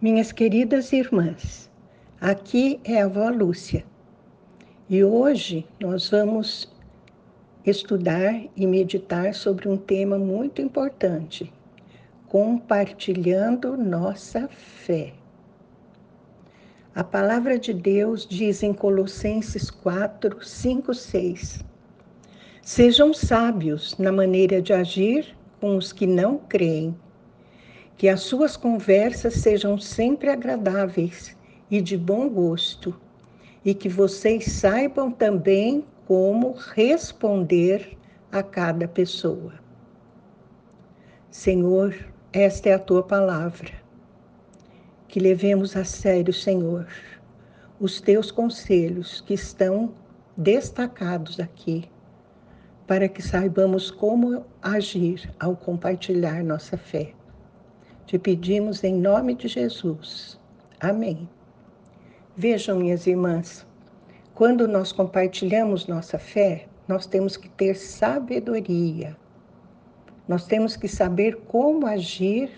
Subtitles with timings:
[0.00, 1.68] Minhas queridas irmãs,
[2.20, 3.84] aqui é a avó Lúcia
[4.88, 6.72] e hoje nós vamos
[7.66, 11.52] estudar e meditar sobre um tema muito importante:
[12.28, 15.14] compartilhando nossa fé.
[16.94, 21.64] A palavra de Deus diz em Colossenses 4, 5, 6:
[22.62, 26.94] Sejam sábios na maneira de agir com os que não creem
[27.98, 31.36] que as suas conversas sejam sempre agradáveis
[31.68, 32.94] e de bom gosto,
[33.64, 37.98] e que vocês saibam também como responder
[38.30, 39.52] a cada pessoa.
[41.28, 41.92] Senhor,
[42.32, 43.72] esta é a tua palavra.
[45.08, 46.86] Que levemos a sério, Senhor,
[47.80, 49.92] os teus conselhos que estão
[50.36, 51.90] destacados aqui,
[52.86, 57.17] para que saibamos como agir ao compartilhar nossa fé.
[58.08, 60.40] Te pedimos em nome de Jesus.
[60.80, 61.28] Amém.
[62.34, 63.66] Vejam, minhas irmãs,
[64.34, 69.14] quando nós compartilhamos nossa fé, nós temos que ter sabedoria.
[70.26, 72.50] Nós temos que saber como agir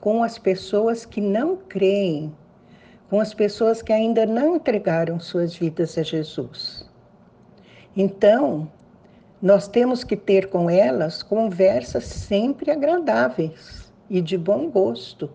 [0.00, 2.32] com as pessoas que não creem,
[3.10, 6.88] com as pessoas que ainda não entregaram suas vidas a Jesus.
[7.96, 8.70] Então,
[9.42, 13.83] nós temos que ter com elas conversas sempre agradáveis
[14.14, 15.28] e de bom gosto.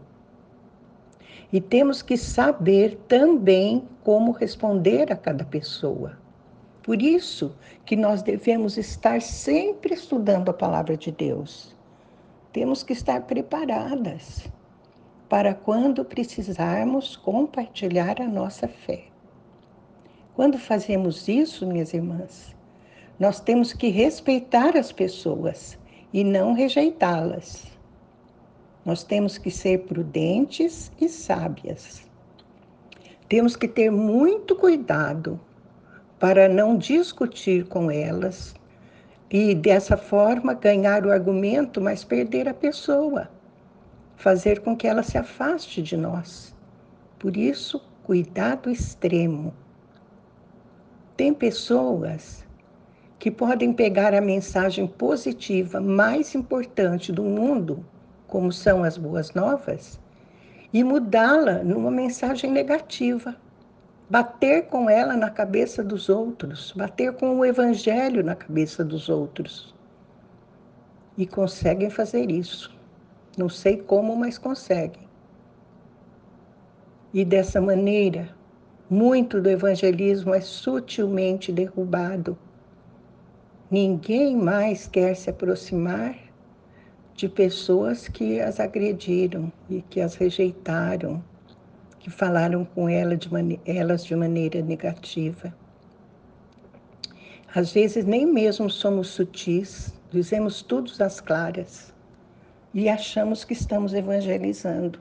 [1.51, 6.17] E temos que saber também como responder a cada pessoa.
[6.81, 7.53] Por isso
[7.85, 11.75] que nós devemos estar sempre estudando a palavra de Deus.
[12.53, 14.47] Temos que estar preparadas
[15.27, 19.07] para quando precisarmos compartilhar a nossa fé.
[20.33, 22.55] Quando fazemos isso, minhas irmãs,
[23.19, 25.77] nós temos que respeitar as pessoas
[26.13, 27.68] e não rejeitá-las.
[28.85, 32.07] Nós temos que ser prudentes e sábias.
[33.27, 35.39] Temos que ter muito cuidado
[36.17, 38.55] para não discutir com elas
[39.29, 43.29] e dessa forma ganhar o argumento, mas perder a pessoa,
[44.15, 46.55] fazer com que ela se afaste de nós.
[47.19, 49.53] Por isso, cuidado extremo.
[51.15, 52.47] Tem pessoas
[53.19, 57.85] que podem pegar a mensagem positiva mais importante do mundo
[58.29, 59.99] como são as boas novas,
[60.71, 63.35] e mudá-la numa mensagem negativa.
[64.09, 69.75] Bater com ela na cabeça dos outros, bater com o evangelho na cabeça dos outros.
[71.17, 72.75] E conseguem fazer isso.
[73.37, 75.07] Não sei como, mas conseguem.
[77.13, 78.29] E dessa maneira,
[78.89, 82.37] muito do evangelismo é sutilmente derrubado.
[83.69, 86.28] Ninguém mais quer se aproximar
[87.19, 91.21] de pessoas que as agrediram e que as rejeitaram,
[91.99, 93.29] que falaram com ela de
[93.65, 95.53] elas de maneira negativa.
[97.53, 101.93] Às vezes nem mesmo somos sutis, dizemos tudo às claras
[102.73, 104.97] e achamos que estamos evangelizando.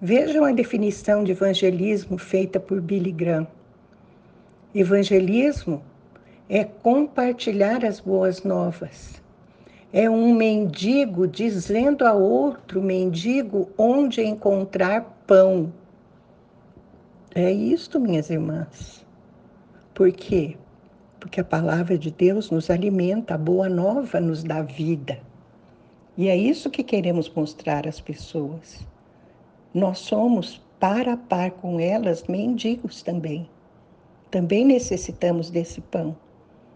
[0.00, 3.48] Vejam a definição de evangelismo feita por Billy Graham.
[4.72, 5.82] Evangelismo
[6.48, 9.21] é compartilhar as boas novas,
[9.92, 15.70] é um mendigo dizendo a outro mendigo onde encontrar pão.
[17.34, 19.04] É isto, minhas irmãs.
[19.94, 20.56] Por quê?
[21.20, 25.20] Porque a palavra de Deus nos alimenta, a boa nova nos dá vida.
[26.16, 28.86] E é isso que queremos mostrar às pessoas.
[29.74, 33.48] Nós somos, para a par com elas, mendigos também.
[34.30, 36.16] Também necessitamos desse pão.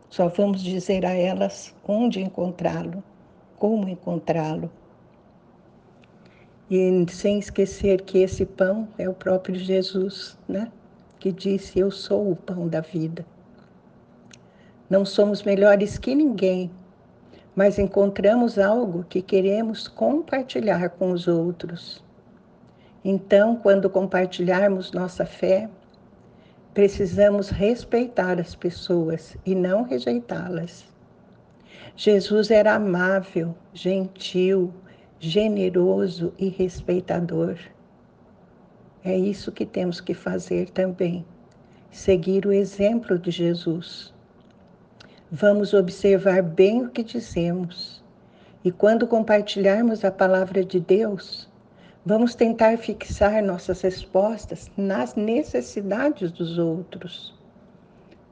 [0.09, 3.03] Só vamos dizer a elas onde encontrá-lo,
[3.59, 4.71] como encontrá-lo.
[6.71, 10.71] E sem esquecer que esse pão é o próprio Jesus, né?
[11.19, 13.25] Que disse: Eu sou o pão da vida.
[14.89, 16.71] Não somos melhores que ninguém,
[17.55, 22.05] mas encontramos algo que queremos compartilhar com os outros.
[23.05, 25.69] Então, quando compartilharmos nossa fé,
[26.77, 30.85] Precisamos respeitar as pessoas e não rejeitá-las.
[31.97, 34.75] Jesus era amável, gentil,
[35.19, 37.57] generoso e respeitador.
[39.03, 41.25] É isso que temos que fazer também,
[41.91, 44.13] seguir o exemplo de Jesus.
[45.33, 48.05] Vamos observar bem o que dizemos
[48.63, 51.49] e, quando compartilharmos a palavra de Deus,
[52.09, 57.35] Vamos tentar fixar nossas respostas nas necessidades dos outros.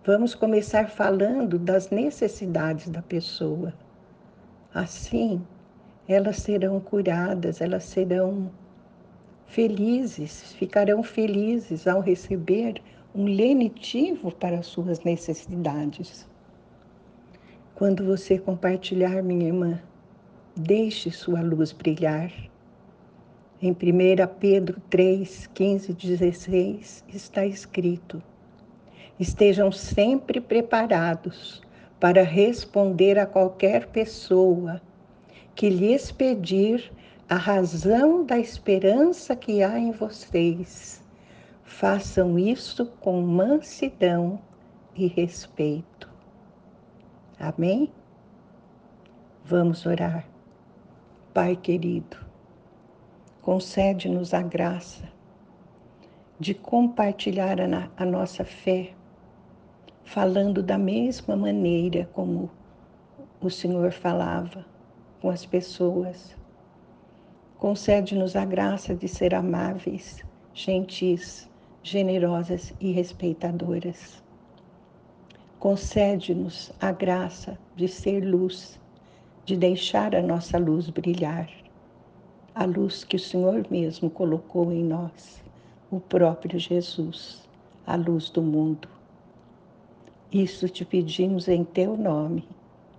[0.07, 3.75] Vamos começar falando das necessidades da pessoa.
[4.73, 5.45] Assim,
[6.07, 8.49] elas serão curadas, elas serão
[9.45, 12.81] felizes, ficarão felizes ao receber
[13.13, 16.29] um lenitivo para suas necessidades.
[17.75, 19.83] Quando você compartilhar, minha irmã,
[20.55, 22.31] deixe sua luz brilhar.
[23.65, 23.77] Em 1
[24.39, 28.23] Pedro 3, 15 e 16 está escrito:
[29.19, 31.63] Estejam sempre preparados
[31.99, 34.83] para responder a qualquer pessoa
[35.55, 36.93] que lhes pedir
[37.27, 41.03] a razão da esperança que há em vocês.
[41.63, 44.39] Façam isso com mansidão
[44.95, 46.07] e respeito.
[47.41, 47.91] Amém?
[49.43, 50.29] Vamos orar.
[51.33, 52.34] Pai querido,
[53.45, 55.07] concede-nos a graça
[56.41, 58.95] de compartilhar a, a nossa fé,
[60.03, 62.51] falando da mesma maneira como
[63.43, 64.65] o Senhor falava
[65.21, 66.35] com as pessoas.
[67.59, 70.25] Concede-nos a graça de ser amáveis,
[70.55, 71.47] gentis,
[71.83, 74.25] generosas e respeitadoras.
[75.59, 78.81] Concede-nos a graça de ser luz,
[79.45, 81.64] de deixar a nossa luz brilhar,
[82.55, 85.43] a luz que o Senhor mesmo colocou em nós,
[85.91, 87.49] o próprio Jesus,
[87.87, 88.89] a luz do mundo.
[90.31, 92.47] Isso te pedimos em teu nome,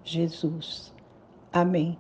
[0.04, 0.94] Jesus.
[1.52, 1.98] Amém.